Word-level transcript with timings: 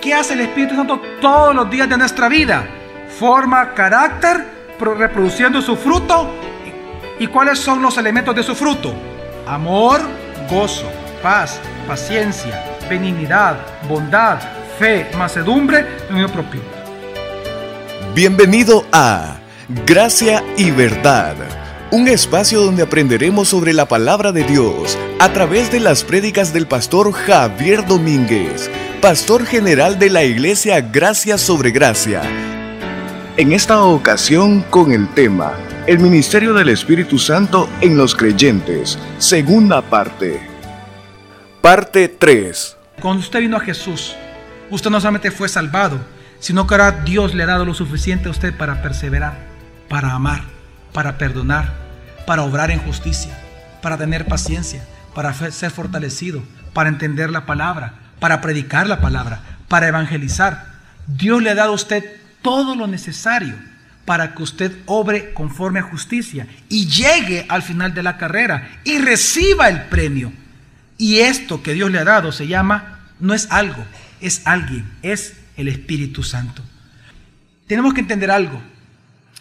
¿Qué 0.00 0.14
hace 0.14 0.34
el 0.34 0.40
Espíritu 0.40 0.74
Santo 0.74 1.00
todos 1.20 1.54
los 1.54 1.68
días 1.70 1.88
de 1.88 1.96
nuestra 1.96 2.28
vida? 2.28 2.66
Forma 3.18 3.74
carácter, 3.74 4.44
reproduciendo 4.78 5.60
su 5.60 5.76
fruto. 5.76 6.30
¿Y 7.18 7.26
cuáles 7.26 7.58
son 7.58 7.82
los 7.82 7.96
elementos 7.98 8.34
de 8.34 8.42
su 8.42 8.54
fruto? 8.54 8.92
Amor, 9.46 10.00
gozo, 10.50 10.90
paz, 11.22 11.58
paciencia, 11.86 12.62
benignidad, 12.88 13.56
bondad, 13.88 14.38
fe, 14.78 15.06
macedumbre, 15.16 15.86
dominio 16.08 16.28
propio. 16.28 16.60
Bienvenido 18.14 18.84
a 18.92 19.38
Gracia 19.84 20.42
y 20.56 20.70
Verdad, 20.70 21.34
un 21.90 22.08
espacio 22.08 22.60
donde 22.60 22.82
aprenderemos 22.82 23.48
sobre 23.48 23.72
la 23.72 23.86
palabra 23.86 24.32
de 24.32 24.44
Dios 24.44 24.96
a 25.18 25.32
través 25.32 25.72
de 25.72 25.80
las 25.80 26.04
prédicas 26.04 26.52
del 26.52 26.66
pastor 26.66 27.12
Javier 27.12 27.86
Domínguez, 27.86 28.70
pastor 29.06 29.46
general 29.46 30.00
de 30.00 30.10
la 30.10 30.24
iglesia 30.24 30.80
Gracia 30.80 31.38
sobre 31.38 31.70
Gracia. 31.70 32.22
En 33.36 33.52
esta 33.52 33.84
ocasión 33.84 34.62
con 34.62 34.90
el 34.90 35.08
tema 35.14 35.52
El 35.86 36.00
ministerio 36.00 36.52
del 36.52 36.70
Espíritu 36.70 37.16
Santo 37.16 37.70
en 37.80 37.96
los 37.96 38.16
creyentes, 38.16 38.98
segunda 39.18 39.80
parte. 39.80 40.40
Parte 41.60 42.08
3. 42.08 42.76
Cuando 43.00 43.20
usted 43.20 43.38
vino 43.38 43.56
a 43.56 43.60
Jesús, 43.60 44.16
usted 44.72 44.90
no 44.90 45.00
solamente 45.00 45.30
fue 45.30 45.48
salvado, 45.48 46.00
sino 46.40 46.66
que 46.66 46.74
ahora 46.74 46.90
Dios 46.90 47.32
le 47.32 47.44
ha 47.44 47.46
dado 47.46 47.64
lo 47.64 47.74
suficiente 47.74 48.26
a 48.26 48.32
usted 48.32 48.56
para 48.56 48.82
perseverar, 48.82 49.38
para 49.88 50.14
amar, 50.14 50.42
para 50.92 51.16
perdonar, 51.16 51.72
para 52.26 52.42
obrar 52.42 52.72
en 52.72 52.80
justicia, 52.80 53.38
para 53.82 53.96
tener 53.96 54.26
paciencia, 54.26 54.84
para 55.14 55.32
ser 55.32 55.70
fortalecido, 55.70 56.42
para 56.72 56.88
entender 56.88 57.30
la 57.30 57.46
palabra, 57.46 58.05
para 58.18 58.40
predicar 58.40 58.86
la 58.86 59.00
palabra, 59.00 59.40
para 59.68 59.88
evangelizar. 59.88 60.76
Dios 61.06 61.42
le 61.42 61.50
ha 61.50 61.54
dado 61.54 61.72
a 61.72 61.76
usted 61.76 62.04
todo 62.42 62.74
lo 62.74 62.86
necesario 62.86 63.54
para 64.04 64.34
que 64.34 64.42
usted 64.42 64.72
obre 64.86 65.32
conforme 65.34 65.80
a 65.80 65.82
justicia 65.82 66.46
y 66.68 66.86
llegue 66.86 67.44
al 67.48 67.62
final 67.62 67.92
de 67.92 68.02
la 68.02 68.16
carrera 68.16 68.80
y 68.84 68.98
reciba 68.98 69.68
el 69.68 69.82
premio. 69.84 70.32
Y 70.96 71.18
esto 71.18 71.62
que 71.62 71.74
Dios 71.74 71.90
le 71.90 71.98
ha 71.98 72.04
dado 72.04 72.32
se 72.32 72.46
llama, 72.46 73.00
no 73.20 73.34
es 73.34 73.50
algo, 73.50 73.84
es 74.20 74.46
alguien, 74.46 74.90
es 75.02 75.36
el 75.56 75.68
Espíritu 75.68 76.22
Santo. 76.22 76.62
Tenemos 77.66 77.92
que 77.92 78.00
entender 78.00 78.30
algo. 78.30 78.62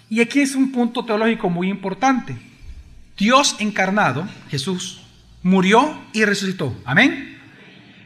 Y 0.09 0.21
aquí 0.21 0.41
es 0.41 0.55
un 0.55 0.71
punto 0.71 1.05
teológico 1.05 1.49
muy 1.49 1.69
importante. 1.69 2.35
Dios 3.17 3.55
encarnado, 3.59 4.27
Jesús, 4.49 5.01
murió 5.43 6.01
y 6.11 6.25
resucitó. 6.25 6.75
Amén. 6.85 7.34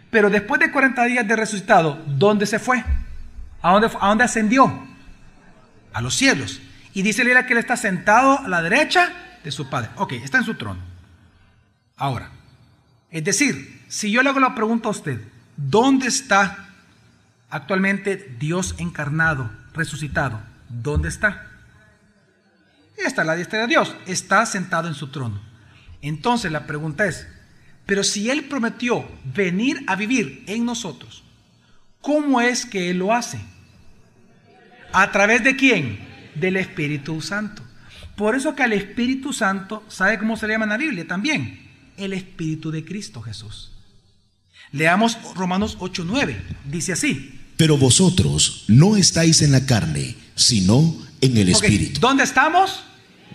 Pero 0.10 0.30
después 0.30 0.60
de 0.60 0.72
40 0.72 1.04
días 1.06 1.28
de 1.28 1.36
resucitado, 1.36 2.02
¿dónde 2.08 2.46
se 2.46 2.60
fue? 2.60 2.84
¿A 3.62 3.72
dónde, 3.72 3.90
a 4.00 4.08
dónde 4.08 4.24
ascendió? 4.24 4.88
A 5.94 6.02
los 6.02 6.16
cielos. 6.16 6.62
Y 6.94 7.02
dice 7.02 7.24
Lila 7.24 7.46
que 7.46 7.54
él 7.54 7.60
está 7.60 7.78
sentado 7.78 8.40
a 8.40 8.48
la 8.48 8.62
derecha 8.62 9.12
de 9.44 9.52
su 9.52 9.70
Padre. 9.70 9.90
Ok, 9.98 10.14
está 10.14 10.40
en 10.40 10.44
su 10.44 10.56
trono. 10.56 10.80
Ahora, 11.96 12.32
es 13.12 13.24
decir, 13.24 13.84
si 13.88 14.12
yo 14.12 14.24
le 14.24 14.30
hago 14.30 14.40
la 14.40 14.56
pregunta 14.56 14.88
a 14.88 14.92
usted, 14.92 15.22
¿dónde 15.58 16.08
está 16.08 16.70
actualmente 17.50 18.36
Dios 18.40 18.76
encarnado, 18.78 19.52
resucitado? 19.74 20.42
¿Dónde 20.70 21.10
está? 21.10 21.48
Está 22.98 23.24
la 23.24 23.36
diestra 23.36 23.60
de 23.60 23.68
Dios, 23.68 23.96
está 24.06 24.46
sentado 24.46 24.88
en 24.88 24.94
su 24.94 25.10
trono. 25.10 25.42
Entonces 26.02 26.52
la 26.52 26.68
pregunta 26.68 27.06
es, 27.06 27.28
pero 27.90 28.04
si 28.04 28.30
Él 28.30 28.44
prometió 28.44 29.04
venir 29.34 29.84
a 29.88 29.96
vivir 29.96 30.44
en 30.46 30.64
nosotros, 30.64 31.24
¿cómo 32.02 32.40
es 32.40 32.68
que 32.68 32.92
Él 32.92 33.00
lo 33.00 33.12
hace? 33.12 33.40
¿A 34.94 35.12
través 35.12 35.44
de 35.44 35.56
quién? 35.56 35.98
Del 36.36 36.58
Espíritu 36.58 37.20
Santo. 37.20 37.64
Por 38.16 38.36
eso 38.36 38.54
que 38.54 38.62
al 38.62 38.74
Espíritu 38.74 39.34
Santo, 39.34 39.84
¿sabe 39.88 40.20
cómo 40.20 40.38
se 40.38 40.46
le 40.46 40.54
llama 40.54 40.66
en 40.66 40.70
la 40.70 40.78
Biblia 40.78 41.08
también? 41.08 41.68
El 41.98 42.14
Espíritu 42.14 42.70
de 42.70 42.86
Cristo 42.86 43.24
Jesús. 43.24 43.72
Leamos 44.72 45.18
Romanos 45.34 45.76
8:9. 45.80 46.38
Dice 46.66 46.94
así. 46.94 47.40
Pero 47.58 47.76
vosotros 47.76 48.66
no 48.68 48.98
estáis 48.98 49.42
en 49.42 49.52
la 49.52 49.66
carne, 49.66 50.16
sino 50.36 50.96
en 51.22 51.38
el 51.38 51.50
Espíritu. 51.50 52.00
¿Dónde 52.00 52.24
estamos? 52.24 52.84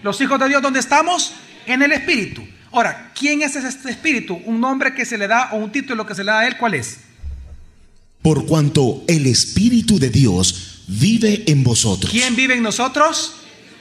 Los 0.05 0.21
hijos 0.21 0.39
de 0.39 0.49
Dios, 0.49 0.63
¿dónde 0.63 0.79
estamos? 0.79 1.33
En 1.67 1.83
el 1.83 1.91
Espíritu. 1.91 2.54
Ahora, 2.75 3.13
¿quién 3.17 3.41
es 3.43 3.55
este 3.55 3.89
Espíritu? 3.89 4.35
Un 4.47 4.61
nombre 4.61 4.95
que 4.95 5.05
se 5.05 5.17
le 5.17 5.29
da 5.29 5.51
o 5.53 5.59
un 5.59 5.71
título 5.71 6.05
que 6.05 6.15
se 6.17 6.25
le 6.25 6.33
da 6.33 6.41
a 6.41 6.49
él, 6.49 6.57
¿cuál 6.59 6.75
es? 6.75 6.99
Por 8.21 8.47
cuanto 8.47 9.05
el 9.07 9.29
Espíritu 9.29 10.01
de 10.01 10.11
Dios 10.11 10.83
vive 10.89 11.45
en 11.47 11.63
vosotros. 11.63 12.11
¿Quién 12.11 12.35
vive 12.35 12.55
en 12.55 12.65
nosotros? 12.65 13.37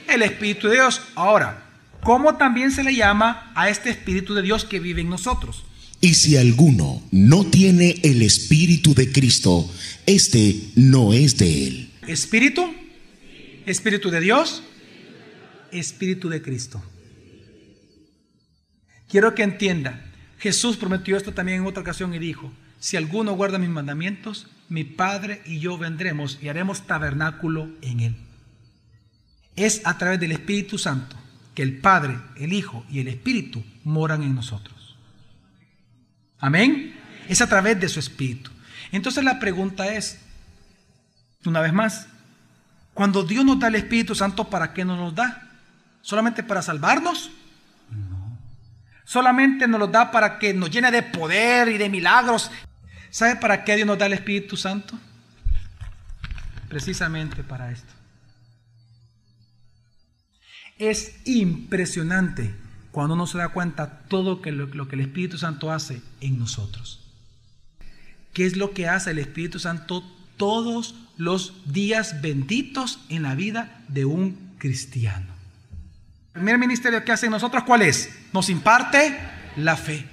El 0.06 0.22
Espíritu 0.22 0.68
de 0.68 0.74
Dios. 0.74 1.00
Ahora, 1.16 1.64
¿cómo 2.04 2.36
también 2.36 2.70
se 2.70 2.84
le 2.84 2.94
llama 2.94 3.50
a 3.56 3.68
este 3.68 3.90
Espíritu 3.90 4.32
de 4.32 4.42
Dios 4.42 4.64
que 4.64 4.78
vive 4.78 5.00
en 5.00 5.10
nosotros? 5.10 5.64
Y 6.00 6.14
si 6.14 6.36
alguno 6.36 7.02
no 7.10 7.46
tiene 7.46 7.96
el 8.04 8.22
Espíritu 8.22 8.94
de 8.94 9.10
Cristo, 9.10 9.68
este 10.06 10.54
no 10.76 11.12
es 11.12 11.36
de 11.36 11.66
él. 11.66 11.90
Espíritu, 12.06 12.72
Espíritu 13.66 14.10
de 14.10 14.20
Dios, 14.20 14.62
Espíritu 15.72 16.28
de 16.28 16.40
Cristo. 16.40 16.80
Quiero 19.14 19.36
que 19.36 19.44
entienda, 19.44 20.00
Jesús 20.40 20.76
prometió 20.76 21.16
esto 21.16 21.32
también 21.32 21.60
en 21.60 21.66
otra 21.68 21.82
ocasión 21.82 22.12
y 22.14 22.18
dijo, 22.18 22.52
si 22.80 22.96
alguno 22.96 23.34
guarda 23.34 23.58
mis 23.60 23.68
mandamientos, 23.68 24.48
mi 24.68 24.82
Padre 24.82 25.40
y 25.46 25.60
yo 25.60 25.78
vendremos 25.78 26.40
y 26.42 26.48
haremos 26.48 26.88
tabernáculo 26.88 27.68
en 27.80 28.00
él. 28.00 28.16
Es 29.54 29.82
a 29.84 29.98
través 29.98 30.18
del 30.18 30.32
Espíritu 30.32 30.78
Santo 30.78 31.14
que 31.54 31.62
el 31.62 31.78
Padre, 31.78 32.18
el 32.34 32.52
Hijo 32.52 32.84
y 32.90 32.98
el 32.98 33.06
Espíritu 33.06 33.62
moran 33.84 34.24
en 34.24 34.34
nosotros. 34.34 34.96
Amén. 36.40 36.96
Es 37.28 37.40
a 37.40 37.48
través 37.48 37.78
de 37.78 37.88
su 37.88 38.00
Espíritu. 38.00 38.50
Entonces 38.90 39.22
la 39.22 39.38
pregunta 39.38 39.94
es, 39.94 40.18
una 41.44 41.60
vez 41.60 41.72
más, 41.72 42.08
cuando 42.94 43.22
Dios 43.22 43.44
nos 43.44 43.60
da 43.60 43.68
el 43.68 43.76
Espíritu 43.76 44.16
Santo, 44.16 44.50
¿para 44.50 44.72
qué 44.72 44.84
nos 44.84 44.98
nos 44.98 45.14
da? 45.14 45.52
¿Solamente 46.02 46.42
para 46.42 46.62
salvarnos? 46.62 47.30
Solamente 49.04 49.68
nos 49.68 49.78
lo 49.78 49.86
da 49.86 50.10
para 50.10 50.38
que 50.38 50.54
nos 50.54 50.70
llene 50.70 50.90
de 50.90 51.02
poder 51.02 51.68
y 51.68 51.78
de 51.78 51.88
milagros. 51.88 52.50
¿Sabe 53.10 53.36
para 53.36 53.64
qué 53.64 53.76
Dios 53.76 53.86
nos 53.86 53.98
da 53.98 54.06
el 54.06 54.14
Espíritu 54.14 54.56
Santo? 54.56 54.98
Precisamente 56.68 57.42
para 57.44 57.70
esto. 57.70 57.92
Es 60.78 61.20
impresionante 61.24 62.54
cuando 62.90 63.14
uno 63.14 63.26
se 63.26 63.38
da 63.38 63.48
cuenta 63.50 64.00
todo 64.08 64.40
lo, 64.44 64.66
lo 64.66 64.88
que 64.88 64.96
el 64.96 65.02
Espíritu 65.02 65.38
Santo 65.38 65.70
hace 65.70 66.02
en 66.20 66.38
nosotros. 66.38 67.00
¿Qué 68.32 68.46
es 68.46 68.56
lo 68.56 68.72
que 68.72 68.88
hace 68.88 69.12
el 69.12 69.18
Espíritu 69.18 69.60
Santo 69.60 70.02
todos 70.36 70.96
los 71.16 71.62
días 71.72 72.20
benditos 72.20 73.00
en 73.08 73.22
la 73.22 73.34
vida 73.34 73.84
de 73.88 74.04
un 74.06 74.54
cristiano? 74.58 75.33
El 76.34 76.40
primer 76.40 76.58
ministerio 76.58 77.04
que 77.04 77.12
hace 77.12 77.26
en 77.26 77.32
nosotros, 77.32 77.62
¿cuál 77.62 77.82
es? 77.82 78.10
Nos 78.32 78.50
imparte 78.50 79.16
la 79.56 79.76
fe. 79.76 80.04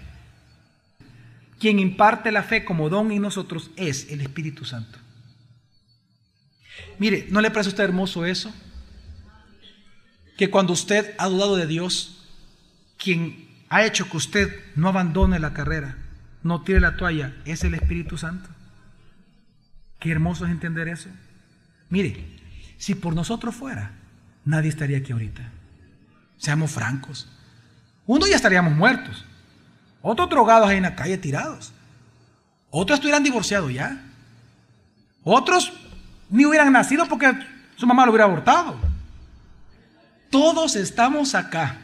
Quien 1.59 1.79
imparte 1.79 2.31
la 2.31 2.43
fe 2.43 2.63
como 2.63 2.89
don 2.89 3.11
en 3.11 3.23
nosotros 3.23 3.71
es 3.75 4.07
el 4.11 4.21
Espíritu 4.21 4.63
Santo. 4.63 4.99
Mire, 6.99 7.25
¿no 7.31 7.41
le 7.41 7.49
parece 7.49 7.69
a 7.69 7.71
usted 7.71 7.83
hermoso 7.83 8.25
eso? 8.25 8.53
Que 10.37 10.51
cuando 10.51 10.73
usted 10.73 11.15
ha 11.17 11.27
dudado 11.27 11.55
de 11.55 11.65
Dios, 11.65 12.29
quien 12.97 13.49
ha 13.69 13.83
hecho 13.83 14.07
que 14.07 14.17
usted 14.17 14.55
no 14.75 14.89
abandone 14.89 15.39
la 15.39 15.53
carrera, 15.53 15.97
no 16.43 16.61
tire 16.61 16.79
la 16.79 16.97
toalla, 16.97 17.33
es 17.45 17.63
el 17.63 17.73
Espíritu 17.73 18.17
Santo. 18.17 18.49
Qué 19.99 20.11
hermoso 20.11 20.45
es 20.45 20.51
entender 20.51 20.87
eso. 20.87 21.09
Mire, 21.89 22.25
si 22.77 22.93
por 22.93 23.15
nosotros 23.15 23.55
fuera, 23.55 23.93
nadie 24.45 24.69
estaría 24.69 24.99
aquí 24.99 25.13
ahorita. 25.13 25.51
Seamos 26.41 26.71
francos. 26.71 27.27
Uno 28.07 28.25
ya 28.25 28.35
estaríamos 28.35 28.75
muertos. 28.75 29.23
Otros 30.01 30.27
drogados 30.27 30.67
ahí 30.67 30.77
en 30.77 30.83
la 30.83 30.95
calle 30.95 31.19
tirados. 31.19 31.71
Otros 32.71 32.97
estuvieran 32.97 33.23
divorciados 33.23 33.71
ya. 33.71 34.01
Otros 35.23 35.71
ni 36.31 36.43
hubieran 36.45 36.73
nacido 36.73 37.07
porque 37.07 37.31
su 37.75 37.85
mamá 37.85 38.05
lo 38.05 38.11
hubiera 38.11 38.25
abortado. 38.25 38.75
Todos 40.31 40.75
estamos 40.75 41.35
acá 41.35 41.77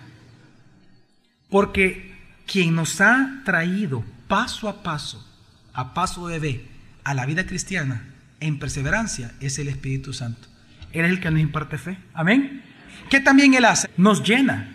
porque 1.51 2.17
quien 2.47 2.73
nos 2.73 2.99
ha 2.99 3.43
traído 3.45 4.03
paso 4.27 4.69
a 4.69 4.81
paso, 4.81 5.23
a 5.71 5.93
paso 5.93 6.27
de 6.27 6.39
bebé, 6.39 6.67
a 7.03 7.13
la 7.13 7.27
vida 7.27 7.45
cristiana 7.45 8.11
en 8.39 8.57
perseverancia 8.57 9.35
es 9.39 9.59
el 9.59 9.67
Espíritu 9.67 10.13
Santo. 10.13 10.47
Él 10.93 11.05
es 11.05 11.11
el 11.11 11.19
que 11.19 11.29
nos 11.29 11.41
imparte 11.41 11.77
fe. 11.77 11.99
Amén. 12.15 12.63
¿Qué 13.09 13.19
también 13.19 13.53
Él 13.53 13.65
hace? 13.65 13.89
Nos 13.97 14.23
llena. 14.23 14.73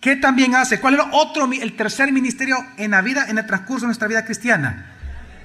¿Qué 0.00 0.16
también 0.16 0.54
hace? 0.54 0.80
¿Cuál 0.80 0.94
es 0.94 1.00
el 1.00 1.06
otro, 1.12 1.50
el 1.50 1.76
tercer 1.76 2.12
ministerio 2.12 2.56
en 2.76 2.90
la 2.90 3.00
vida, 3.00 3.26
en 3.28 3.38
el 3.38 3.46
transcurso 3.46 3.82
de 3.82 3.86
nuestra 3.86 4.08
vida 4.08 4.24
cristiana? 4.24 4.92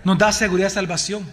Nos 0.04 0.18
da 0.18 0.32
seguridad 0.32 0.68
de 0.68 0.74
salvación. 0.74 1.24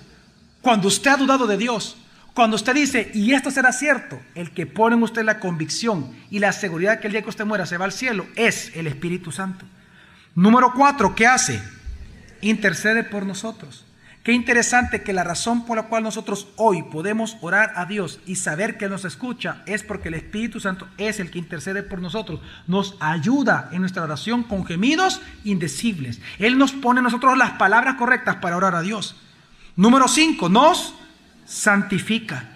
Cuando 0.60 0.88
usted 0.88 1.10
ha 1.10 1.16
dudado 1.16 1.46
de 1.46 1.56
Dios, 1.56 1.96
cuando 2.34 2.56
usted 2.56 2.74
dice, 2.74 3.10
y 3.14 3.32
esto 3.32 3.50
será 3.50 3.72
cierto, 3.72 4.20
el 4.34 4.50
que 4.50 4.66
pone 4.66 4.94
en 4.94 5.02
usted 5.02 5.24
la 5.24 5.40
convicción 5.40 6.14
y 6.30 6.38
la 6.38 6.52
seguridad 6.52 7.00
que 7.00 7.06
el 7.06 7.14
día 7.14 7.22
que 7.22 7.30
usted 7.30 7.46
muera 7.46 7.64
se 7.64 7.78
va 7.78 7.86
al 7.86 7.92
cielo 7.92 8.26
es 8.36 8.72
el 8.74 8.86
Espíritu 8.86 9.32
Santo. 9.32 9.64
Número 10.34 10.74
cuatro, 10.74 11.14
¿qué 11.14 11.26
hace? 11.26 11.62
Intercede 12.42 13.04
por 13.04 13.24
nosotros. 13.24 13.85
Qué 14.26 14.32
interesante 14.32 15.04
que 15.04 15.12
la 15.12 15.22
razón 15.22 15.64
por 15.64 15.76
la 15.76 15.84
cual 15.84 16.02
nosotros 16.02 16.48
hoy 16.56 16.82
podemos 16.82 17.36
orar 17.42 17.74
a 17.76 17.84
Dios 17.84 18.18
y 18.26 18.34
saber 18.34 18.76
que 18.76 18.88
nos 18.88 19.04
escucha 19.04 19.62
es 19.66 19.84
porque 19.84 20.08
el 20.08 20.14
Espíritu 20.14 20.58
Santo 20.58 20.88
es 20.98 21.20
el 21.20 21.30
que 21.30 21.38
intercede 21.38 21.84
por 21.84 22.00
nosotros. 22.00 22.40
Nos 22.66 22.96
ayuda 22.98 23.68
en 23.70 23.82
nuestra 23.82 24.02
oración 24.02 24.42
con 24.42 24.66
gemidos 24.66 25.20
indecibles. 25.44 26.20
Él 26.40 26.58
nos 26.58 26.72
pone 26.72 26.98
a 26.98 27.02
nosotros 27.04 27.38
las 27.38 27.52
palabras 27.52 27.94
correctas 27.94 28.34
para 28.42 28.56
orar 28.56 28.74
a 28.74 28.80
Dios. 28.80 29.14
Número 29.76 30.08
5, 30.08 30.48
nos 30.48 30.94
santifica. 31.44 32.48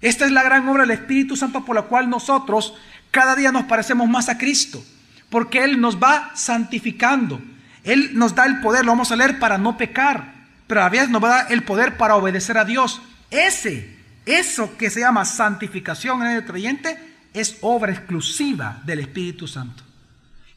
Esta 0.00 0.26
es 0.26 0.30
la 0.30 0.44
gran 0.44 0.68
obra 0.68 0.82
del 0.82 0.92
Espíritu 0.92 1.34
Santo 1.34 1.64
por 1.64 1.74
la 1.74 1.82
cual 1.82 2.08
nosotros 2.08 2.74
cada 3.10 3.34
día 3.34 3.50
nos 3.50 3.64
parecemos 3.64 4.08
más 4.08 4.28
a 4.28 4.38
Cristo. 4.38 4.80
Porque 5.28 5.64
Él 5.64 5.80
nos 5.80 6.00
va 6.00 6.30
santificando. 6.36 7.40
Él 7.82 8.12
nos 8.14 8.36
da 8.36 8.46
el 8.46 8.60
poder, 8.60 8.84
lo 8.84 8.92
vamos 8.92 9.10
a 9.10 9.16
leer, 9.16 9.40
para 9.40 9.58
no 9.58 9.76
pecar 9.76 10.38
pero 10.70 10.84
a 10.84 10.88
veces 10.88 11.10
nos 11.10 11.20
va 11.20 11.26
a 11.34 11.42
dar 11.42 11.52
el 11.52 11.64
poder 11.64 11.96
para 11.96 12.14
obedecer 12.14 12.56
a 12.56 12.64
Dios. 12.64 13.02
Ese, 13.28 13.92
eso 14.24 14.76
que 14.78 14.88
se 14.88 15.00
llama 15.00 15.24
santificación 15.24 16.22
en 16.22 16.28
el 16.28 16.44
creyente, 16.44 16.96
es 17.34 17.58
obra 17.60 17.90
exclusiva 17.90 18.80
del 18.84 19.00
Espíritu 19.00 19.48
Santo. 19.48 19.82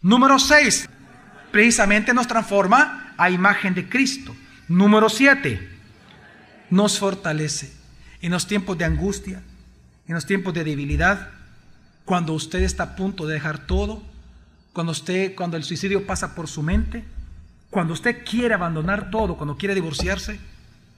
Número 0.04 0.38
6, 0.38 0.88
precisamente 1.51 2.13
nos 2.13 2.27
transforma 2.27 3.15
a 3.18 3.31
imagen 3.31 3.74
de 3.74 3.89
Cristo. 3.89 4.36
Número 4.68 5.10
7, 5.10 5.68
nos 6.69 7.00
fortalece 7.00 7.74
en 8.21 8.33
los 8.33 8.45
tiempos 8.45 8.77
de 8.77 8.86
angustia, 8.86 9.42
en 10.07 10.13
los 10.13 10.27
tiempos 10.27 10.54
de 10.54 10.63
debilidad, 10.63 11.31
cuando 12.06 12.33
usted 12.33 12.62
está 12.62 12.83
a 12.83 12.95
punto 12.95 13.25
de 13.25 13.33
dejar 13.33 13.65
todo, 13.65 14.04
cuando 14.74 14.92
usted, 14.92 15.33
cuando 15.33 15.57
el 15.57 15.63
suicidio 15.63 16.06
pasa 16.06 16.36
por 16.36 16.48
su 16.48 16.62
mente, 16.62 17.04
cuando 17.74 17.94
usted 17.94 18.24
quiere 18.24 18.54
abandonar 18.54 19.10
todo, 19.10 19.36
cuando 19.36 19.58
quiere 19.58 19.75
divorciarse, 19.75 20.40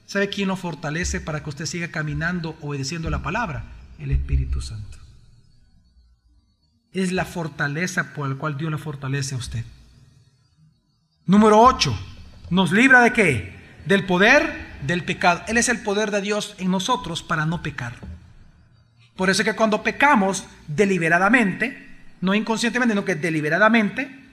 ¿sabe 0.05 0.29
quién 0.29 0.49
lo 0.49 0.57
fortalece 0.57 1.21
para 1.21 1.41
que 1.41 1.49
usted 1.49 1.65
siga 1.65 1.87
caminando 1.87 2.55
obedeciendo 2.61 3.09
la 3.09 3.23
palabra? 3.23 3.63
El 3.97 4.11
Espíritu 4.11 4.61
Santo. 4.61 4.97
Es 6.91 7.11
la 7.11 7.25
fortaleza 7.25 8.13
por 8.13 8.29
la 8.29 8.35
cual 8.35 8.57
Dios 8.57 8.69
le 8.69 8.77
fortalece 8.77 9.35
a 9.35 9.37
usted. 9.37 9.63
Número 11.25 11.59
8. 11.61 11.97
¿Nos 12.51 12.71
libra 12.71 13.01
de 13.01 13.13
qué? 13.13 13.55
Del 13.85 14.05
poder 14.05 14.65
del 14.85 15.03
pecado. 15.03 15.41
Él 15.47 15.57
es 15.57 15.69
el 15.69 15.81
poder 15.81 16.11
de 16.11 16.21
Dios 16.21 16.55
en 16.57 16.71
nosotros 16.71 17.23
para 17.23 17.45
no 17.45 17.63
pecar. 17.63 17.93
Por 19.15 19.29
eso 19.29 19.41
es 19.41 19.47
que 19.47 19.55
cuando 19.55 19.81
pecamos 19.81 20.45
deliberadamente, 20.67 21.87
no 22.19 22.33
inconscientemente, 22.33 22.93
sino 22.93 23.05
que 23.05 23.15
deliberadamente, 23.15 24.24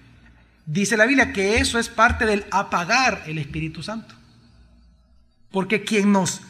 Dice 0.64 0.96
la 0.96 1.06
Biblia 1.06 1.32
que 1.32 1.58
eso 1.58 1.78
es 1.78 1.88
parte 1.88 2.24
del 2.24 2.44
apagar 2.50 3.22
el 3.26 3.38
Espíritu 3.38 3.82
Santo. 3.82 4.14
Porque 5.50 5.84
quien 5.84 6.12
nos 6.12 6.40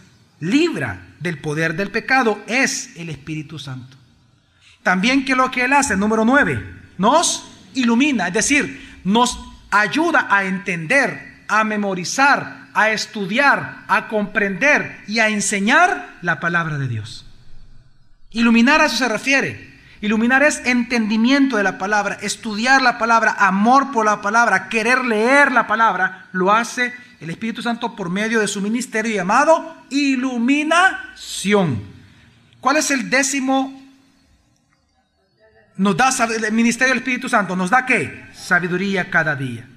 libra 0.41 1.07
del 1.21 1.39
poder 1.39 1.77
del 1.77 1.91
pecado 1.91 2.43
es 2.47 2.97
el 2.97 3.09
Espíritu 3.09 3.59
Santo. 3.59 3.97
También 4.83 5.25
que 5.25 5.37
lo 5.37 5.51
que 5.51 5.65
Él 5.65 5.73
hace, 5.73 5.97
número 5.97 6.25
9, 6.25 6.81
nos 6.99 7.49
ilumina, 7.75 8.29
es 8.29 8.35
decir, 8.35 9.01
nos 9.05 9.39
ayuda 9.71 10.27
a 10.31 10.45
entender, 10.45 11.45
a 11.49 11.65
memorizar, 11.65 12.69
a 12.75 12.91
estudiar, 12.91 13.85
a 13.89 14.09
comprender 14.09 15.03
y 15.07 15.21
a 15.21 15.29
enseñar 15.29 16.19
la 16.23 16.41
palabra 16.41 16.79
de 16.79 16.89
Dios. 16.89 17.25
Iluminar 18.31 18.81
a 18.81 18.87
eso 18.87 18.97
se 18.97 19.09
refiere. 19.09 19.72
Iluminar 20.03 20.43
es 20.43 20.61
entendimiento 20.67 21.57
de 21.57 21.63
la 21.63 21.79
palabra, 21.79 22.19
estudiar 22.23 22.83
la 22.83 22.99
palabra, 22.99 23.37
amor 23.39 23.93
por 23.93 24.05
la 24.05 24.21
palabra, 24.21 24.69
querer 24.69 25.05
leer 25.05 25.53
la 25.53 25.69
palabra. 25.69 26.27
Lo 26.33 26.53
hace 26.53 26.93
el 27.21 27.31
Espíritu 27.31 27.63
Santo 27.63 27.95
por 27.95 28.11
medio 28.11 28.41
de 28.41 28.49
su 28.49 28.61
ministerio 28.61 29.15
llamado 29.15 29.77
iluminación. 29.91 31.81
¿Cuál 32.61 32.79
es 32.79 32.91
el 32.91 33.11
décimo? 33.11 33.81
Nos 35.77 35.97
da 35.97 36.11
el 36.35 36.53
ministerio 36.53 36.95
del 36.95 37.03
Espíritu 37.05 37.29
Santo. 37.29 37.55
¿Nos 37.55 37.71
da 37.71 37.87
qué? 37.87 38.27
Sabiduría 38.35 39.09
cada 39.09 39.37
día. 39.37 39.69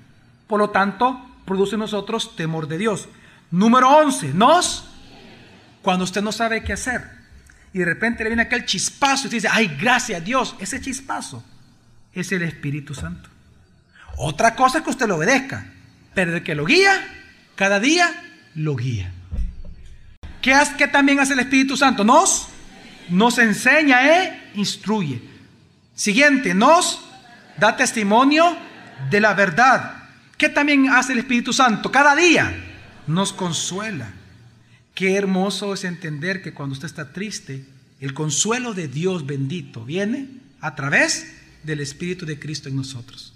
Por 0.48 0.60
lo 0.60 0.72
tanto, 0.72 1.24
produce 1.46 1.76
en 1.76 1.82
nosotros 1.82 2.36
temor 2.36 2.68
de 2.68 2.80
Dios. 2.80 3.10
Número 3.52 3.92
11. 3.92 4.34
Nos, 4.34 4.90
cuando 5.84 6.04
usted 6.04 6.24
no 6.24 6.32
sabe 6.32 6.64
qué 6.64 6.74
hacer 6.74 7.15
y 7.76 7.80
de 7.80 7.84
repente 7.84 8.24
le 8.24 8.30
viene 8.30 8.44
aquel 8.44 8.64
chispazo 8.64 9.28
y 9.28 9.32
dice, 9.32 9.50
ay, 9.52 9.76
gracias 9.78 10.22
a 10.22 10.24
Dios, 10.24 10.56
ese 10.62 10.80
chispazo 10.80 11.44
es 12.14 12.32
el 12.32 12.44
Espíritu 12.44 12.96
Santo. 12.96 13.28
Otra 14.16 14.56
cosa 14.56 14.78
es 14.78 14.86
que 14.86 14.92
usted 14.92 15.10
lo 15.10 15.18
obedezca, 15.18 15.74
pero 16.14 16.32
de 16.32 16.42
que 16.42 16.56
lo 16.56 16.64
guía, 16.64 17.06
cada 17.56 17.82
día 17.82 18.10
lo 18.54 18.78
guía. 18.78 19.12
¿Qué, 20.42 20.54
hace, 20.54 20.78
qué 20.78 20.88
también 20.88 21.20
hace 21.20 21.34
el 21.34 21.40
Espíritu 21.40 21.76
Santo? 21.76 22.06
Nos, 22.06 22.48
nos 23.10 23.38
enseña 23.40 24.08
e 24.08 24.52
instruye. 24.54 25.22
Siguiente, 25.94 26.54
nos 26.54 27.06
da 27.58 27.76
testimonio 27.76 28.56
de 29.10 29.20
la 29.20 29.34
verdad. 29.34 29.98
¿Qué 30.38 30.48
también 30.48 30.88
hace 30.92 31.12
el 31.12 31.20
Espíritu 31.20 31.52
Santo? 31.52 31.92
Cada 31.92 32.16
día 32.16 32.56
nos 33.06 33.34
consuela. 33.34 34.14
Qué 34.96 35.18
hermoso 35.18 35.74
es 35.74 35.84
entender 35.84 36.42
que 36.42 36.54
cuando 36.54 36.74
usted 36.74 36.88
está 36.88 37.12
triste, 37.12 37.66
el 38.00 38.14
consuelo 38.14 38.74
de 38.74 38.88
Dios 38.88 39.26
bendito 39.26 39.84
viene 39.84 40.30
a 40.62 40.74
través 40.74 41.36
del 41.64 41.82
Espíritu 41.82 42.26
de 42.26 42.40
Cristo 42.40 42.70
en 42.70 42.78
nosotros. 42.78 43.34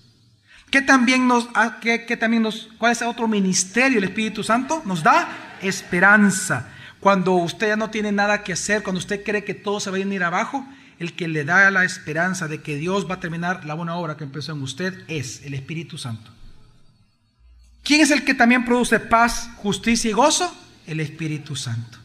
¿Qué 0.71 0.81
también 0.81 1.27
nos, 1.27 1.50
ah, 1.56 1.79
también 2.19 2.44
nos, 2.44 2.69
cuál 2.77 2.94
es 2.94 3.01
otro 3.01 3.27
ministerio 3.27 3.97
el 3.97 4.06
Espíritu 4.06 4.41
Santo? 4.41 4.81
Nos 4.85 5.03
da 5.03 5.57
esperanza. 5.61 6.71
Cuando 7.01 7.33
usted 7.33 7.67
ya 7.67 7.75
no 7.75 7.89
tiene 7.89 8.13
nada 8.13 8.44
que 8.44 8.53
hacer, 8.53 8.81
cuando 8.81 9.00
usted 9.00 9.23
cree 9.23 9.44
que 9.44 9.53
todo 9.53 9.81
se 9.81 9.91
va 9.91 9.97
a 9.97 10.00
ir 10.00 10.23
abajo, 10.23 10.65
el 10.97 11.13
que 11.13 11.27
le 11.27 11.44
da 11.44 11.69
la 11.71 11.83
esperanza 11.83 12.47
de 12.47 12.61
que 12.61 12.77
Dios 12.77 13.09
va 13.09 13.15
a 13.15 13.19
terminar 13.19 13.65
la 13.65 13.73
buena 13.73 13.95
obra 13.95 14.15
que 14.15 14.23
empezó 14.23 14.53
en 14.53 14.61
usted 14.61 15.03
es 15.07 15.41
el 15.44 15.53
Espíritu 15.53 15.97
Santo. 15.97 16.31
¿Quién 17.83 18.00
es 18.00 18.11
el 18.11 18.23
que 18.23 18.33
también 18.33 18.63
produce 18.63 19.00
paz, 19.00 19.50
justicia 19.57 20.09
y 20.09 20.13
gozo? 20.13 20.53
El 20.89 21.00
Espíritu 21.00 21.56
Santo. 21.56 22.00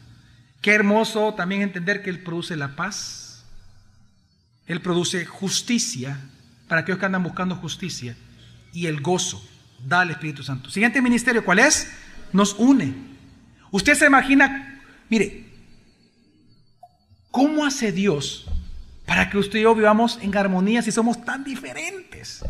Qué 0.61 0.71
hermoso 0.71 1.33
también 1.33 1.63
entender 1.63 2.03
que 2.03 2.11
Él 2.11 2.21
produce 2.21 2.55
la 2.55 2.75
paz. 2.75 3.43
Él 4.67 4.79
produce 4.79 5.25
justicia 5.25 6.19
para 6.67 6.81
aquellos 6.81 6.99
que 6.99 7.05
andan 7.05 7.23
buscando 7.23 7.55
justicia. 7.55 8.15
Y 8.73 8.85
el 8.85 9.01
gozo 9.01 9.43
da 9.83 10.01
al 10.01 10.11
Espíritu 10.11 10.43
Santo. 10.43 10.69
Siguiente 10.69 11.01
ministerio, 11.01 11.43
¿cuál 11.43 11.59
es? 11.59 11.91
Nos 12.31 12.53
une. 12.59 12.93
Usted 13.71 13.95
se 13.95 14.05
imagina, 14.05 14.81
mire, 15.09 15.45
¿cómo 17.31 17.65
hace 17.65 17.91
Dios 17.91 18.45
para 19.07 19.29
que 19.31 19.39
usted 19.39 19.59
y 19.59 19.63
yo 19.63 19.73
vivamos 19.73 20.19
en 20.21 20.35
armonía 20.37 20.83
si 20.83 20.91
somos 20.91 21.25
tan 21.25 21.43
diferentes? 21.43 22.45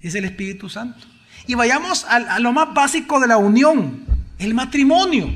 Es 0.00 0.16
el 0.16 0.24
Espíritu 0.24 0.68
Santo. 0.68 1.06
Y 1.46 1.54
vayamos 1.54 2.04
a, 2.04 2.16
a 2.16 2.38
lo 2.40 2.52
más 2.52 2.74
básico 2.74 3.20
de 3.20 3.28
la 3.28 3.36
unión. 3.36 4.11
El 4.42 4.54
matrimonio. 4.54 5.32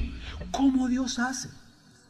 ¿Cómo 0.50 0.88
Dios 0.88 1.18
hace? 1.18 1.48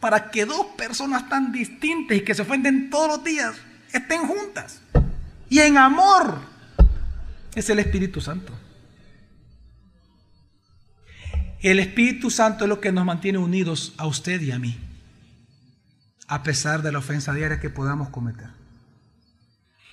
Para 0.01 0.31
que 0.31 0.47
dos 0.47 0.67
personas 0.79 1.29
tan 1.29 1.53
distintas 1.53 2.17
y 2.17 2.21
que 2.23 2.35
se 2.35 2.43
ofenden 2.43 2.89
todos 2.89 3.09
los 3.09 3.25
días 3.25 3.55
estén 3.93 4.27
juntas. 4.27 4.81
Y 5.51 5.59
en 5.59 5.77
amor. 5.77 6.41
Es 7.55 7.69
el 7.71 7.79
Espíritu 7.79 8.21
Santo. 8.21 8.53
El 11.61 11.79
Espíritu 11.81 12.31
Santo 12.31 12.65
es 12.65 12.69
lo 12.69 12.81
que 12.81 12.93
nos 12.93 13.05
mantiene 13.05 13.39
unidos 13.39 13.93
a 13.99 14.07
usted 14.07 14.41
y 14.41 14.53
a 14.53 14.59
mí. 14.59 14.79
A 16.29 16.43
pesar 16.43 16.83
de 16.83 16.93
la 16.93 16.99
ofensa 16.99 17.35
diaria 17.35 17.61
que 17.61 17.71
podamos 17.71 18.09
cometer. 18.09 18.49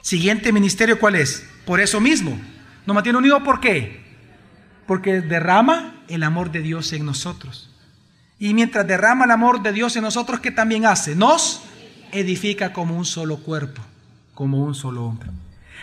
Siguiente 0.02 0.52
ministerio, 0.52 1.00
¿cuál 1.00 1.16
es? 1.16 1.46
Por 1.66 1.80
eso 1.80 2.00
mismo. 2.00 2.40
Nos 2.86 2.94
mantiene 2.94 3.20
unidos, 3.20 3.44
¿por 3.44 3.60
qué? 3.60 4.04
porque 4.86 5.22
derrama 5.22 5.93
el 6.08 6.24
amor 6.24 6.52
de 6.52 6.62
Dios 6.62 6.94
en 6.94 7.06
nosotros. 7.06 7.70
Y 8.40 8.54
mientras 8.54 8.88
derrama 8.88 9.26
el 9.26 9.32
amor 9.32 9.62
de 9.62 9.72
Dios 9.72 9.96
en 9.96 10.04
nosotros, 10.04 10.40
¿qué 10.40 10.52
también 10.52 10.86
hace? 10.86 11.16
Nos 11.16 11.62
edifica 12.12 12.74
como 12.74 12.98
un 12.98 13.06
solo 13.06 13.38
cuerpo, 13.38 13.82
como 14.34 14.64
un 14.64 14.76
solo 14.76 15.06
hombre. 15.06 15.30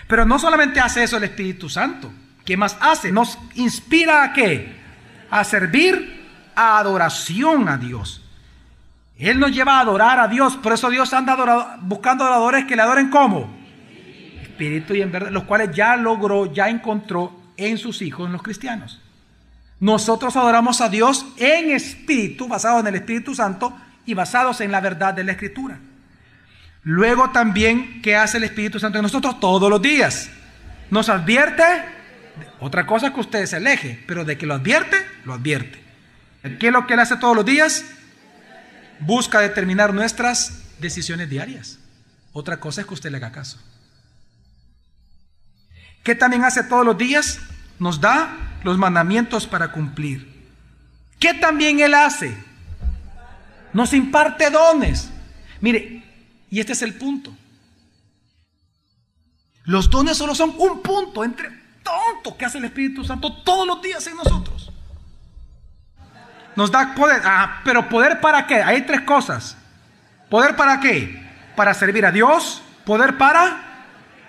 Pero 0.06 0.26
no 0.26 0.38
solamente 0.38 0.80
hace 0.80 1.02
eso 1.02 1.16
el 1.16 1.24
Espíritu 1.24 1.68
Santo. 1.68 2.12
¿Qué 2.44 2.56
más 2.56 2.76
hace? 2.80 3.12
Nos 3.12 3.38
inspira 3.54 4.24
a 4.24 4.32
qué? 4.32 4.76
A 5.30 5.44
servir 5.44 6.20
a 6.54 6.78
adoración 6.78 7.68
a 7.68 7.76
Dios. 7.76 8.22
Él 9.16 9.38
nos 9.38 9.52
lleva 9.52 9.78
a 9.78 9.80
adorar 9.80 10.18
a 10.18 10.28
Dios. 10.28 10.56
Por 10.56 10.72
eso 10.72 10.90
Dios 10.90 11.12
anda 11.12 11.78
buscando 11.82 12.24
adoradores 12.24 12.64
que 12.64 12.76
le 12.76 12.82
adoren 12.82 13.10
como 13.10 13.60
espíritu 14.60 14.94
y 14.94 15.00
en 15.00 15.10
verdad, 15.10 15.30
los 15.30 15.44
cuales 15.44 15.74
ya 15.74 15.96
logró, 15.96 16.52
ya 16.52 16.68
encontró 16.68 17.32
en 17.56 17.78
sus 17.78 18.02
hijos, 18.02 18.26
en 18.26 18.32
los 18.32 18.42
cristianos. 18.42 19.00
Nosotros 19.80 20.36
adoramos 20.36 20.82
a 20.82 20.90
Dios 20.90 21.26
en 21.38 21.70
espíritu, 21.70 22.46
basado 22.46 22.80
en 22.80 22.86
el 22.86 22.96
Espíritu 22.96 23.34
Santo 23.34 23.74
y 24.04 24.12
basados 24.12 24.60
en 24.60 24.70
la 24.70 24.80
verdad 24.80 25.14
de 25.14 25.24
la 25.24 25.32
Escritura. 25.32 25.80
Luego 26.82 27.30
también, 27.30 28.02
¿qué 28.02 28.14
hace 28.14 28.36
el 28.36 28.44
Espíritu 28.44 28.78
Santo 28.78 28.98
en 28.98 29.02
nosotros? 29.02 29.40
Todos 29.40 29.70
los 29.70 29.80
días. 29.80 30.30
Nos 30.90 31.08
advierte, 31.08 31.64
otra 32.58 32.86
cosa 32.86 33.12
que 33.12 33.20
usted 33.20 33.46
se 33.46 33.56
aleje, 33.56 34.02
pero 34.06 34.24
de 34.24 34.36
que 34.36 34.46
lo 34.46 34.54
advierte, 34.54 34.96
lo 35.24 35.32
advierte. 35.32 35.82
¿Qué 36.58 36.68
es 36.68 36.72
lo 36.72 36.86
que 36.86 36.94
él 36.94 37.00
hace 37.00 37.16
todos 37.16 37.36
los 37.36 37.44
días? 37.44 37.84
Busca 39.00 39.40
determinar 39.40 39.94
nuestras 39.94 40.62
decisiones 40.78 41.30
diarias. 41.30 41.78
Otra 42.32 42.60
cosa 42.60 42.82
es 42.82 42.86
que 42.86 42.94
usted 42.94 43.10
le 43.10 43.16
haga 43.16 43.32
caso. 43.32 43.58
¿Qué 46.02 46.14
también 46.14 46.44
hace 46.44 46.64
todos 46.64 46.84
los 46.84 46.96
días? 46.96 47.40
Nos 47.80 48.00
da 48.00 48.58
los 48.62 48.78
mandamientos 48.78 49.46
para 49.46 49.72
cumplir. 49.72 50.30
¿Qué 51.18 51.34
también 51.34 51.80
Él 51.80 51.94
hace? 51.94 52.36
Nos 53.72 53.92
imparte 53.94 54.50
dones. 54.50 55.10
Mire, 55.60 56.04
y 56.50 56.60
este 56.60 56.74
es 56.74 56.82
el 56.82 56.94
punto. 56.94 57.32
Los 59.64 59.88
dones 59.88 60.16
solo 60.16 60.34
son 60.34 60.54
un 60.58 60.82
punto 60.82 61.24
entre 61.24 61.48
tonto 61.82 62.36
que 62.36 62.44
hace 62.44 62.58
el 62.58 62.66
Espíritu 62.66 63.02
Santo 63.02 63.42
todos 63.42 63.66
los 63.66 63.80
días 63.80 64.06
en 64.06 64.16
nosotros. 64.16 64.70
Nos 66.56 66.70
da 66.70 66.94
poder. 66.94 67.22
Ah, 67.24 67.62
pero 67.64 67.88
poder 67.88 68.20
para 68.20 68.46
qué? 68.46 68.62
Hay 68.62 68.82
tres 68.82 69.00
cosas. 69.02 69.56
¿Poder 70.28 70.54
para 70.54 70.80
qué? 70.80 71.18
Para 71.56 71.72
servir 71.72 72.04
a 72.04 72.12
Dios. 72.12 72.62
Poder 72.84 73.16
para 73.16 73.70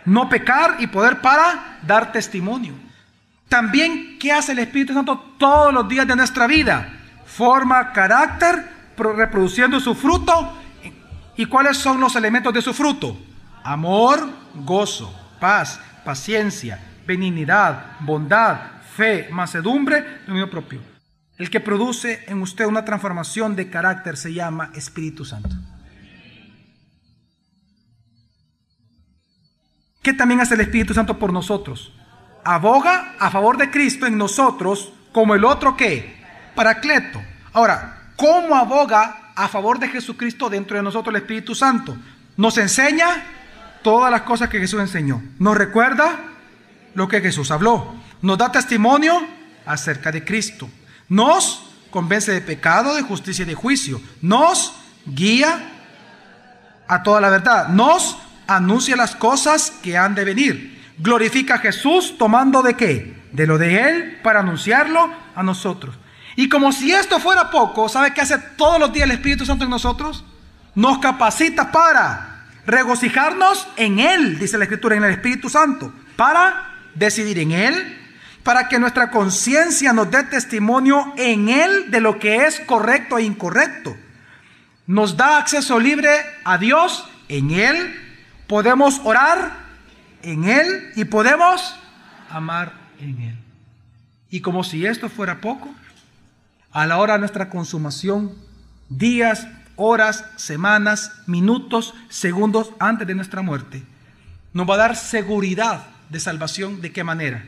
no 0.05 0.29
pecar 0.29 0.77
y 0.79 0.87
poder 0.87 1.19
para 1.19 1.79
dar 1.81 2.13
testimonio. 2.13 2.90
También, 3.51 4.17
¿qué 4.17 4.31
hace 4.31 4.53
el 4.53 4.59
Espíritu 4.59 4.93
Santo 4.93 5.35
todos 5.37 5.73
los 5.73 5.85
días 5.85 6.07
de 6.07 6.15
nuestra 6.15 6.47
vida? 6.47 6.87
Forma 7.25 7.91
carácter, 7.91 8.65
reproduciendo 8.95 9.77
su 9.81 9.93
fruto. 9.93 10.53
¿Y 11.35 11.45
cuáles 11.47 11.75
son 11.75 11.99
los 11.99 12.15
elementos 12.15 12.53
de 12.53 12.61
su 12.61 12.73
fruto? 12.73 13.19
Amor, 13.65 14.25
gozo, 14.55 15.13
paz, 15.41 15.81
paciencia, 16.05 16.81
benignidad, 17.05 17.97
bondad, 17.99 18.57
fe, 18.95 19.27
macedumbre, 19.29 20.21
dominio 20.25 20.49
propio. 20.49 20.79
El 21.37 21.49
que 21.49 21.59
produce 21.59 22.23
en 22.27 22.41
usted 22.41 22.65
una 22.65 22.85
transformación 22.85 23.57
de 23.57 23.69
carácter 23.69 24.15
se 24.15 24.33
llama 24.33 24.71
Espíritu 24.75 25.25
Santo. 25.25 25.53
¿Qué 30.01 30.13
también 30.13 30.39
hace 30.39 30.53
el 30.53 30.61
Espíritu 30.61 30.93
Santo 30.93 31.19
por 31.19 31.33
nosotros? 31.33 31.91
Aboga 32.43 33.15
a 33.19 33.29
favor 33.29 33.57
de 33.57 33.69
Cristo 33.69 34.05
en 34.05 34.17
nosotros 34.17 34.91
como 35.11 35.35
el 35.35 35.45
otro 35.45 35.75
que, 35.77 36.21
Paracleto. 36.55 37.21
Ahora, 37.53 38.11
¿cómo 38.15 38.55
aboga 38.55 39.31
a 39.35 39.47
favor 39.47 39.79
de 39.79 39.87
Jesucristo 39.87 40.49
dentro 40.49 40.77
de 40.77 40.83
nosotros 40.83 41.13
el 41.13 41.21
Espíritu 41.21 41.55
Santo? 41.55 41.95
Nos 42.37 42.57
enseña 42.57 43.23
todas 43.83 44.11
las 44.11 44.21
cosas 44.21 44.49
que 44.49 44.59
Jesús 44.59 44.79
enseñó. 44.79 45.21
Nos 45.39 45.57
recuerda 45.57 46.19
lo 46.93 47.07
que 47.07 47.21
Jesús 47.21 47.51
habló. 47.51 47.95
Nos 48.21 48.37
da 48.37 48.51
testimonio 48.51 49.25
acerca 49.65 50.11
de 50.11 50.23
Cristo. 50.23 50.69
Nos 51.09 51.67
convence 51.89 52.31
de 52.31 52.41
pecado, 52.41 52.95
de 52.95 53.01
justicia 53.01 53.43
y 53.43 53.47
de 53.47 53.55
juicio. 53.55 54.01
Nos 54.21 54.73
guía 55.05 55.71
a 56.87 57.03
toda 57.03 57.21
la 57.21 57.29
verdad. 57.29 57.67
Nos 57.69 58.17
anuncia 58.47 58.95
las 58.95 59.15
cosas 59.15 59.71
que 59.81 59.97
han 59.97 60.15
de 60.15 60.25
venir. 60.25 60.80
Glorifica 61.01 61.55
a 61.55 61.59
Jesús 61.59 62.17
tomando 62.17 62.61
de 62.61 62.75
qué? 62.75 63.21
De 63.31 63.47
lo 63.47 63.57
de 63.57 63.89
Él 63.89 64.19
para 64.23 64.41
anunciarlo 64.41 65.11
a 65.35 65.43
nosotros. 65.43 65.95
Y 66.35 66.47
como 66.47 66.71
si 66.71 66.93
esto 66.93 67.19
fuera 67.19 67.49
poco, 67.49 67.89
¿sabe 67.89 68.13
qué 68.13 68.21
hace 68.21 68.37
todos 68.55 68.79
los 68.79 68.93
días 68.93 69.05
el 69.05 69.11
Espíritu 69.11 69.45
Santo 69.45 69.63
en 69.63 69.69
nosotros? 69.69 70.23
Nos 70.75 70.99
capacita 70.99 71.71
para 71.71 72.45
regocijarnos 72.65 73.67
en 73.75 73.99
Él, 73.99 74.39
dice 74.39 74.57
la 74.57 74.65
Escritura, 74.65 74.95
en 74.95 75.03
el 75.03 75.11
Espíritu 75.11 75.49
Santo, 75.49 75.93
para 76.15 76.75
decidir 76.95 77.39
en 77.39 77.51
Él, 77.51 77.97
para 78.43 78.69
que 78.69 78.79
nuestra 78.79 79.11
conciencia 79.11 79.93
nos 79.93 80.09
dé 80.09 80.23
testimonio 80.23 81.13
en 81.17 81.49
Él 81.49 81.91
de 81.91 81.99
lo 81.99 82.19
que 82.19 82.45
es 82.45 82.59
correcto 82.61 83.17
e 83.17 83.23
incorrecto. 83.23 83.95
Nos 84.87 85.17
da 85.17 85.37
acceso 85.37 85.79
libre 85.79 86.09
a 86.43 86.57
Dios 86.57 87.07
en 87.27 87.51
Él 87.51 87.97
podemos 88.51 88.99
orar 89.05 89.70
en 90.23 90.43
Él 90.45 90.91
y 90.95 91.05
podemos 91.05 91.75
amar 92.29 92.73
en 92.99 93.21
Él. 93.21 93.37
Y 94.29 94.41
como 94.41 94.63
si 94.63 94.85
esto 94.85 95.09
fuera 95.09 95.41
poco, 95.41 95.73
a 96.71 96.85
la 96.85 96.97
hora 96.97 97.13
de 97.13 97.19
nuestra 97.19 97.49
consumación, 97.49 98.33
días, 98.89 99.47
horas, 99.75 100.25
semanas, 100.37 101.11
minutos, 101.27 101.93
segundos 102.09 102.71
antes 102.79 103.07
de 103.07 103.15
nuestra 103.15 103.41
muerte, 103.41 103.83
nos 104.53 104.69
va 104.69 104.75
a 104.75 104.77
dar 104.77 104.95
seguridad 104.95 105.85
de 106.09 106.19
salvación. 106.19 106.81
¿De 106.81 106.91
qué 106.91 107.03
manera? 107.03 107.43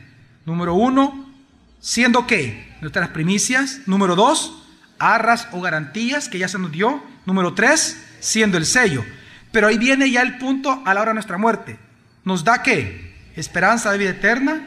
Número 0.46 0.74
uno, 0.74 1.32
siendo 1.80 2.26
que 2.26 2.74
nuestras 2.80 3.08
primicias. 3.10 3.80
Número 3.86 4.16
dos, 4.16 4.62
arras 4.98 5.48
o 5.52 5.60
garantías 5.60 6.28
que 6.28 6.38
ya 6.38 6.48
se 6.48 6.58
nos 6.58 6.72
dio. 6.72 7.02
Número 7.26 7.54
tres, 7.54 8.02
siendo 8.20 8.58
el 8.58 8.66
sello. 8.66 9.04
Pero 9.52 9.68
ahí 9.68 9.78
viene 9.78 10.10
ya 10.10 10.22
el 10.22 10.38
punto 10.38 10.82
a 10.84 10.94
la 10.94 11.00
hora 11.00 11.10
de 11.10 11.14
nuestra 11.14 11.38
muerte. 11.38 11.78
¿Nos 12.24 12.44
da 12.44 12.62
qué? 12.62 13.14
Esperanza 13.36 13.92
de 13.92 13.98
vida 13.98 14.10
eterna. 14.10 14.66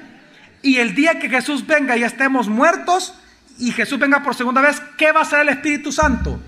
Y 0.62 0.78
el 0.78 0.96
día 0.96 1.20
que 1.20 1.30
Jesús 1.30 1.66
venga 1.66 1.98
y 1.98 2.04
estemos 2.04 2.48
muertos 2.48 3.14
y 3.58 3.72
Jesús 3.72 4.00
venga 4.00 4.24
por 4.24 4.36
segunda 4.36 4.62
vez, 4.62 4.82
¿qué 4.98 5.12
va 5.12 5.22
a 5.22 5.24
hacer 5.24 5.42
el 5.42 5.50
Espíritu 5.50 5.92
Santo? 5.92 6.40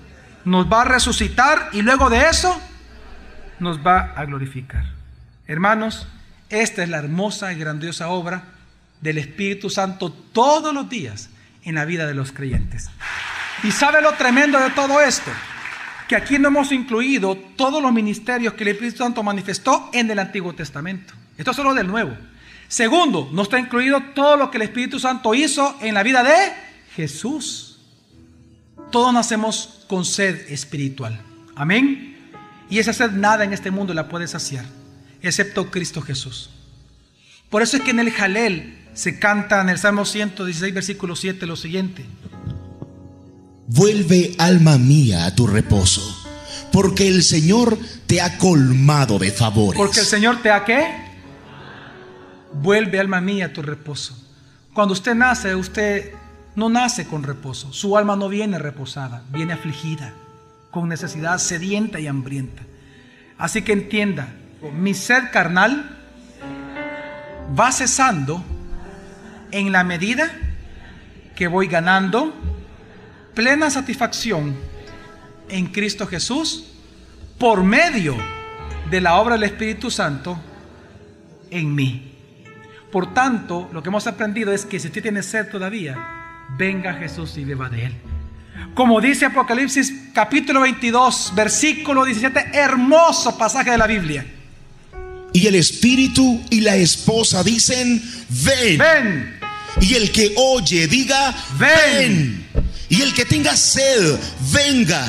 Nos 0.44 0.70
va 0.70 0.82
a 0.82 0.84
resucitar 0.84 1.70
y 1.72 1.82
luego 1.82 2.08
de 2.10 2.28
eso 2.28 2.60
nos 3.58 3.84
va 3.84 4.12
a 4.16 4.24
glorificar. 4.24 4.84
Hermanos, 5.46 6.06
esta 6.48 6.82
es 6.82 6.88
la 6.88 6.98
hermosa 6.98 7.52
y 7.52 7.58
grandiosa 7.58 8.08
obra 8.08 8.44
del 9.00 9.18
Espíritu 9.18 9.70
Santo 9.70 10.12
todos 10.12 10.72
los 10.74 10.88
días 10.88 11.30
en 11.64 11.74
la 11.74 11.84
vida 11.84 12.06
de 12.06 12.14
los 12.14 12.32
creyentes. 12.32 12.90
¿Y 13.62 13.72
sabe 13.72 14.00
lo 14.00 14.12
tremendo 14.14 14.58
de 14.58 14.70
todo 14.70 15.00
esto? 15.00 15.30
Que 16.10 16.16
aquí 16.16 16.40
no 16.40 16.48
hemos 16.48 16.72
incluido 16.72 17.36
todos 17.54 17.80
los 17.80 17.92
ministerios 17.92 18.54
que 18.54 18.64
el 18.64 18.70
Espíritu 18.70 18.96
Santo 18.96 19.22
manifestó 19.22 19.90
en 19.92 20.10
el 20.10 20.18
Antiguo 20.18 20.52
Testamento. 20.52 21.14
Esto 21.38 21.52
es 21.52 21.56
solo 21.56 21.72
del 21.72 21.86
Nuevo. 21.86 22.16
Segundo, 22.66 23.30
no 23.32 23.42
está 23.42 23.60
incluido 23.60 24.02
todo 24.12 24.36
lo 24.36 24.50
que 24.50 24.56
el 24.56 24.62
Espíritu 24.62 24.98
Santo 24.98 25.36
hizo 25.36 25.76
en 25.80 25.94
la 25.94 26.02
vida 26.02 26.24
de 26.24 26.52
Jesús. 26.96 27.78
Todos 28.90 29.14
nacemos 29.14 29.84
con 29.86 30.04
sed 30.04 30.50
espiritual. 30.50 31.22
Amén. 31.54 32.18
Y 32.68 32.80
esa 32.80 32.92
sed 32.92 33.12
nada 33.12 33.44
en 33.44 33.52
este 33.52 33.70
mundo 33.70 33.94
la 33.94 34.08
puede 34.08 34.26
saciar, 34.26 34.64
excepto 35.22 35.70
Cristo 35.70 36.02
Jesús. 36.02 36.50
Por 37.50 37.62
eso 37.62 37.76
es 37.76 37.84
que 37.84 37.92
en 37.92 38.00
el 38.00 38.10
Jalel 38.10 38.80
se 38.94 39.20
canta 39.20 39.60
en 39.60 39.68
el 39.68 39.78
Salmo 39.78 40.04
116, 40.04 40.74
versículo 40.74 41.14
7, 41.14 41.46
lo 41.46 41.54
siguiente. 41.54 42.04
Vuelve 43.72 44.34
alma 44.38 44.78
mía 44.78 45.26
a 45.26 45.34
tu 45.36 45.46
reposo, 45.46 46.02
porque 46.72 47.06
el 47.06 47.22
Señor 47.22 47.78
te 48.06 48.20
ha 48.20 48.36
colmado 48.36 49.16
de 49.16 49.30
favores. 49.30 49.78
Porque 49.78 50.00
el 50.00 50.06
Señor 50.06 50.42
te 50.42 50.50
ha 50.50 50.64
qué? 50.64 50.88
Vuelve 52.52 52.98
alma 52.98 53.20
mía 53.20 53.46
a 53.46 53.52
tu 53.52 53.62
reposo. 53.62 54.18
Cuando 54.74 54.92
usted 54.92 55.14
nace, 55.14 55.54
usted 55.54 56.10
no 56.56 56.68
nace 56.68 57.06
con 57.06 57.22
reposo. 57.22 57.72
Su 57.72 57.96
alma 57.96 58.16
no 58.16 58.28
viene 58.28 58.58
reposada, 58.58 59.22
viene 59.30 59.52
afligida, 59.52 60.14
con 60.72 60.88
necesidad 60.88 61.38
sedienta 61.38 62.00
y 62.00 62.08
hambrienta. 62.08 62.64
Así 63.38 63.62
que 63.62 63.72
entienda, 63.72 64.34
mi 64.80 64.94
ser 64.94 65.30
carnal 65.30 65.96
va 67.56 67.70
cesando 67.70 68.42
en 69.52 69.70
la 69.70 69.84
medida 69.84 70.28
que 71.36 71.46
voy 71.46 71.68
ganando 71.68 72.34
plena 73.40 73.70
satisfacción 73.70 74.54
en 75.48 75.68
Cristo 75.68 76.06
Jesús 76.06 76.64
por 77.38 77.64
medio 77.64 78.14
de 78.90 79.00
la 79.00 79.14
obra 79.14 79.36
del 79.36 79.44
Espíritu 79.44 79.90
Santo 79.90 80.38
en 81.50 81.74
mí. 81.74 82.12
Por 82.92 83.14
tanto, 83.14 83.70
lo 83.72 83.82
que 83.82 83.88
hemos 83.88 84.06
aprendido 84.06 84.52
es 84.52 84.66
que 84.66 84.78
si 84.78 84.88
usted 84.88 85.00
tiene 85.00 85.22
sed 85.22 85.48
todavía, 85.48 85.96
venga 86.58 86.92
Jesús 86.92 87.38
y 87.38 87.46
beba 87.46 87.70
de 87.70 87.86
él. 87.86 87.94
Como 88.74 89.00
dice 89.00 89.24
Apocalipsis 89.24 89.90
capítulo 90.12 90.60
22, 90.60 91.32
versículo 91.34 92.04
17, 92.04 92.50
hermoso 92.52 93.38
pasaje 93.38 93.70
de 93.70 93.78
la 93.78 93.86
Biblia. 93.86 94.26
Y 95.32 95.46
el 95.46 95.54
Espíritu 95.54 96.42
y 96.50 96.60
la 96.60 96.76
esposa 96.76 97.42
dicen, 97.42 98.02
ven. 98.28 98.76
Ven. 98.76 99.40
Y 99.80 99.94
el 99.94 100.12
que 100.12 100.34
oye 100.36 100.86
diga, 100.88 101.34
ven. 101.58 102.49
Y 102.90 103.00
el 103.02 103.14
que 103.14 103.24
tenga 103.24 103.56
sed, 103.56 104.18
venga. 104.52 105.02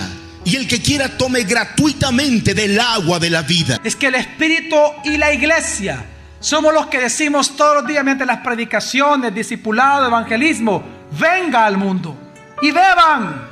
Y 0.46 0.56
el 0.56 0.68
que 0.68 0.82
quiera 0.82 1.18
tome 1.18 1.44
gratuitamente 1.44 2.54
del 2.54 2.80
agua 2.80 3.20
de 3.20 3.30
la 3.30 3.42
vida. 3.42 3.80
Es 3.84 3.96
que 3.96 4.08
el 4.08 4.16
Espíritu 4.16 4.78
y 5.04 5.18
la 5.18 5.34
iglesia 5.34 6.06
somos 6.40 6.74
los 6.74 6.88
que 6.88 7.00
decimos 7.00 7.56
todos 7.56 7.76
los 7.76 7.88
días 7.88 8.04
mediante 8.04 8.26
las 8.26 8.40
predicaciones, 8.40 9.34
discipulado, 9.34 10.08
evangelismo, 10.08 10.84
venga 11.20 11.66
al 11.66 11.78
mundo 11.78 12.16
y 12.62 12.72
beban. 12.72 13.50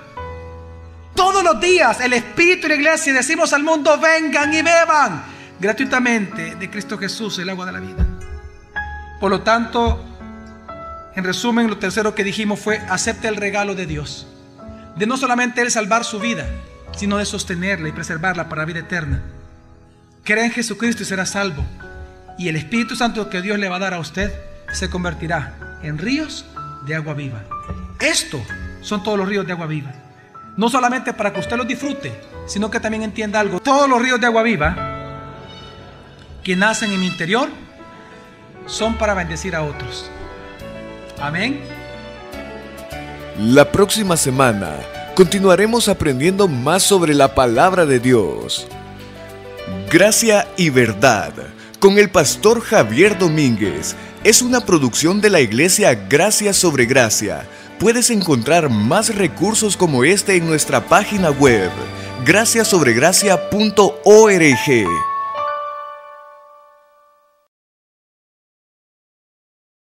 Todos 1.16 1.44
los 1.44 1.60
días 1.60 2.00
el 2.00 2.14
Espíritu 2.14 2.68
y 2.68 2.70
la 2.70 2.76
iglesia 2.76 3.14
decimos 3.14 3.52
al 3.54 3.64
mundo, 3.64 3.98
vengan 4.00 4.54
y 4.54 4.62
beban 4.62 5.24
gratuitamente 5.60 6.56
de 6.56 6.70
Cristo 6.70 6.98
Jesús, 6.98 7.38
el 7.40 7.50
agua 7.50 7.66
de 7.66 7.72
la 7.72 7.80
vida. 7.80 8.06
Por 9.20 9.30
lo 9.32 9.42
tanto, 9.42 10.09
en 11.16 11.24
resumen, 11.24 11.68
lo 11.68 11.78
tercero 11.78 12.16
que 12.16 12.24
dijimos 12.24 12.60
fue, 12.60 12.78
acepte 12.90 13.28
el 13.28 13.36
regalo 13.36 13.76
de 13.76 13.86
Dios. 13.86 14.28
De 14.96 15.06
no 15.06 15.18
solamente 15.18 15.62
Él 15.62 15.72
salvar 15.72 16.04
su 16.04 16.20
vida, 16.20 16.48
sino 16.96 17.18
de 17.18 17.26
sostenerla 17.26 17.90
y 17.90 17.92
preservarla 17.92 18.50
para 18.50 18.66
vida 18.66 18.80
eterna. 18.80 19.22
Crea 20.24 20.46
en 20.46 20.52
Jesucristo 20.52 21.04
y 21.04 21.06
será 21.06 21.26
salvo. 21.26 21.66
Y 22.38 22.50
el 22.50 22.56
Espíritu 22.56 22.96
Santo 22.96 23.30
que 23.30 23.42
Dios 23.42 23.58
le 23.60 23.70
va 23.70 23.78
a 23.78 23.80
dar 23.80 23.94
a 23.94 24.00
usted 24.00 24.32
se 24.72 24.90
convertirá 24.90 25.80
en 25.82 25.98
ríos 25.98 26.46
de 26.86 26.96
agua 26.96 27.14
viva. 27.14 27.44
Esto 28.00 28.42
son 28.82 29.04
todos 29.04 29.18
los 29.18 29.28
ríos 29.28 29.46
de 29.46 29.54
agua 29.54 29.68
viva. 29.68 29.92
No 30.56 30.70
solamente 30.70 31.14
para 31.14 31.34
que 31.34 31.40
usted 31.40 31.58
los 31.58 31.68
disfrute, 31.68 32.14
sino 32.48 32.70
que 32.70 32.80
también 32.80 33.04
entienda 33.04 33.40
algo. 33.40 33.60
Todos 33.60 33.90
los 33.90 34.02
ríos 34.02 34.20
de 34.20 34.28
agua 34.28 34.44
viva 34.44 34.76
que 36.44 36.56
nacen 36.56 36.92
en 36.92 37.00
mi 37.00 37.08
interior 37.08 37.50
son 38.66 38.98
para 38.98 39.14
bendecir 39.14 39.56
a 39.56 39.64
otros. 39.64 40.10
Amén. 41.22 41.62
La 43.38 43.72
próxima 43.72 44.18
semana 44.18 44.78
continuaremos 45.16 45.88
aprendiendo 45.88 46.48
más 46.48 46.84
sobre 46.84 47.14
la 47.14 47.36
palabra 47.36 47.86
de 47.86 48.00
Dios. 48.00 48.68
Gracia 49.92 50.48
y 50.58 50.70
verdad 50.70 51.34
con 51.80 51.98
el 51.98 52.10
pastor 52.10 52.62
Javier 52.62 53.18
Domínguez 53.18 53.96
es 54.24 54.42
una 54.42 54.62
producción 54.62 55.22
de 55.22 55.30
la 55.30 55.40
iglesia 55.40 55.94
Gracia 56.10 56.54
sobre 56.54 56.86
Gracia. 56.86 57.48
Puedes 57.80 58.10
encontrar 58.10 58.70
más 58.70 59.16
recursos 59.16 59.78
como 59.78 60.04
este 60.04 60.36
en 60.36 60.46
nuestra 60.46 60.86
página 60.86 61.32
web 61.32 61.72
graciasobregracia.org. 62.26 65.19